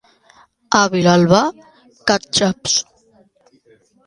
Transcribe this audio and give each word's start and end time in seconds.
A 0.79 0.79
Vilalba, 0.93 1.41
catxaps. 2.13 2.75